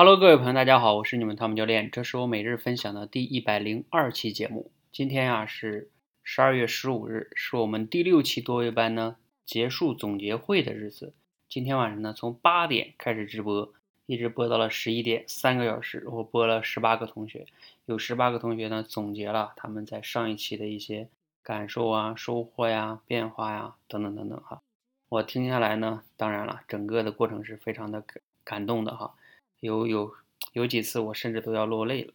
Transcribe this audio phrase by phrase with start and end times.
[0.00, 4.70] Hello，各位朋友，大家好，我是你们汤姆教练，这是我每日分享的第一百零二期节目。
[4.92, 5.90] 今天呀是
[6.22, 11.14] 十二月十五日，是我们第六期多位班呢结束总结会的日子。
[11.48, 13.74] 今天晚上呢从八点开始直播，
[14.06, 17.44] 一直播到了十一点，三个小时，我播了十八个同学，
[17.86, 21.08] 有十八个同学呢总结了他们在上一期的一些
[21.42, 24.62] 感受啊、收获呀、变化呀等等等等哈。
[25.08, 29.12] 我听下来呢，当然了，整个的过程是非常的感感动的哈。
[29.60, 30.14] 有有
[30.52, 32.12] 有几次我甚至都要落泪了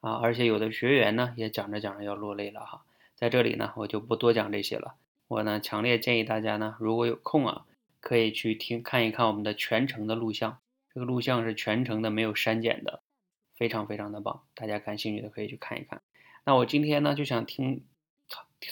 [0.00, 0.14] 啊！
[0.22, 2.84] 而且有的学员呢也讲着讲着要落泪了哈。
[3.14, 4.94] 在这里呢，我就不多讲这些了。
[5.26, 7.66] 我呢强烈建议大家呢，如果有空啊，
[8.00, 10.58] 可以去听看一看我们的全程的录像。
[10.94, 13.02] 这个录像是全程的，没有删减的，
[13.56, 14.42] 非常非常的棒。
[14.54, 16.00] 大家感兴趣的可以去看一看。
[16.44, 17.84] 那我今天呢就想听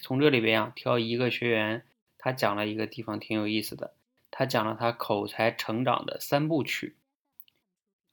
[0.03, 1.85] 从这里边啊挑一个学员，
[2.19, 3.95] 他讲了一个地方挺有意思的。
[4.31, 6.97] 他讲了他口才成长的三部曲。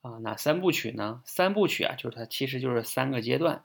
[0.03, 1.23] 啊，哪三部曲呢？
[1.25, 3.64] 三部曲啊，就是它其实就是三个阶段。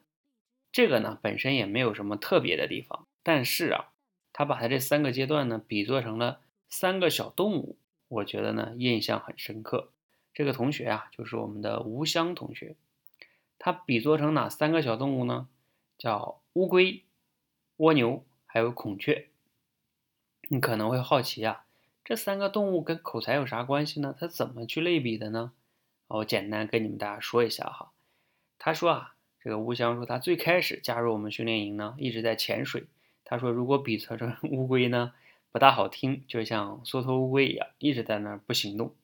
[0.70, 3.88] 这个呢本身也没有什么特别的地方，但是啊，
[4.32, 7.76] 他把他这三个阶段呢比作成了三个小动物，
[8.06, 9.90] 我觉得呢印象很深刻。
[10.32, 12.76] 这个同学啊，就是我们的吴香同学，
[13.58, 15.48] 他比作成哪三个小动物呢？
[15.98, 17.02] 叫乌龟、
[17.78, 19.26] 蜗牛还有孔雀。
[20.48, 21.64] 你可能会好奇啊，
[22.04, 24.14] 这三个动物跟口才有啥关系呢？
[24.16, 25.52] 他怎么去类比的呢？
[26.08, 27.92] 我简单跟你们大家说一下哈，
[28.58, 32.84] 他说啊，这个吴香说他最开始加入我们训练营呢，一直在潜水。
[33.24, 35.12] 他说如果比作成乌龟呢，
[35.52, 38.94] 不大好听，就像缩头乌龟一样，一直在那儿不行动，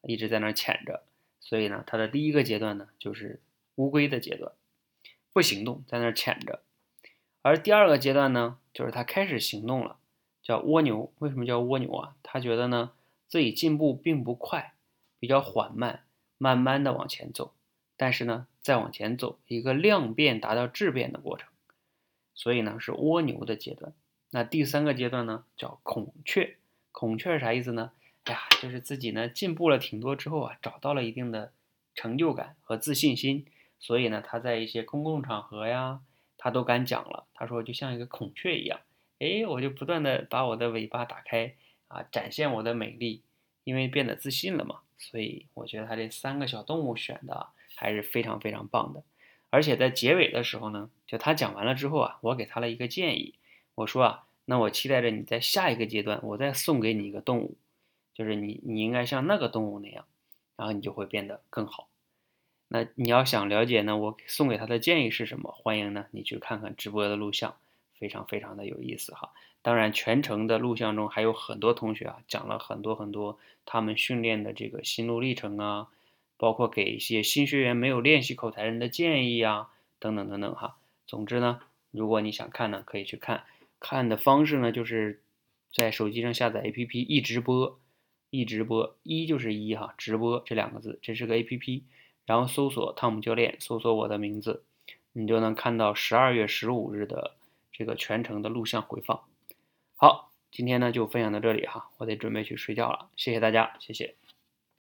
[0.00, 1.02] 一直在那儿潜着。
[1.40, 3.38] 所以呢，他的第一个阶段呢，就是
[3.74, 4.50] 乌龟的阶段，
[5.34, 6.62] 不行动，在那儿潜着。
[7.42, 9.98] 而第二个阶段呢，就是他开始行动了，
[10.42, 11.12] 叫蜗牛。
[11.18, 12.16] 为什么叫蜗牛啊？
[12.22, 12.92] 他觉得呢，
[13.28, 14.72] 自己进步并不快，
[15.20, 16.04] 比较缓慢。
[16.38, 17.54] 慢慢的往前走，
[17.96, 21.48] 但是呢，再往前走，一个量变达到质变的过程，
[22.34, 23.92] 所以呢是蜗牛的阶段。
[24.30, 26.56] 那第三个阶段呢叫孔雀，
[26.92, 27.92] 孔雀是啥意思呢？
[28.24, 31.52] 哎呀，就是自己呢进步了挺多之后啊，找到了一定的
[31.94, 33.46] 成就感和自信心，
[33.78, 36.00] 所以呢他在一些公共场合呀，
[36.36, 37.24] 他都敢讲了。
[37.32, 38.80] 他说就像一个孔雀一样，
[39.20, 41.54] 哎，我就不断的把我的尾巴打开
[41.86, 43.22] 啊，展现我的美丽，
[43.62, 44.80] 因为变得自信了嘛。
[44.98, 49.02] 所以我觉得他这三个小动物选的还是非常非常棒的，
[49.50, 53.34] 而且在结尾的时候呢，就他讲完了之后啊，我给他了一个建议，
[53.74, 57.56] 我说啊，那我期待着你在下一个阶段，我再送给你一个动物，
[58.14, 60.06] 就是你你应该像那个动物那样，
[60.56, 61.88] 然后你就会变得更好。
[62.68, 65.52] 那你要想了解呢，我送给他的建议是什么？
[65.52, 67.56] 欢迎呢你去看看直播的录像。
[67.98, 69.30] 非常非常的有意思哈，
[69.62, 75.88] 当然全程的录像中还有很多同学啊讲了很多很多他们训练的这个心路历程啊，
[76.36, 80.76] 包括给一些新学员没有练习口才人的建议啊，等等等等哈。
[81.06, 83.44] 总之呢，如果你想看呢，可以去看，
[83.80, 85.22] 看的方式呢就是
[85.72, 87.78] 在手机上下载 APP 一直播，
[88.30, 91.82] 一直播一就是一哈，直播这两个字，这是个 APP，
[92.26, 94.62] 然后搜索汤姆教练，搜索我的名字，
[95.12, 97.32] 你就能看到十二月十五日的。
[97.76, 99.24] 这个全程的录像回放，
[99.96, 104.14] 好，今天呢就分享到这里哈，我得准备去睡觉了，谢谢大家，谢谢。